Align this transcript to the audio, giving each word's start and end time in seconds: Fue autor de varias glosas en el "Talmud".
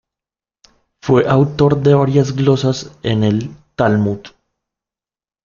Fue 1.03 1.27
autor 1.27 1.83
de 1.83 1.93
varias 1.93 2.35
glosas 2.35 2.97
en 3.03 3.23
el 3.23 3.51
"Talmud". 3.75 4.21